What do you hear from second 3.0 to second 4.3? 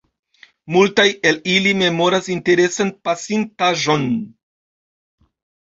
pasin-taĵon.